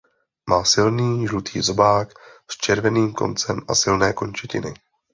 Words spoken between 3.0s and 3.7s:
koncem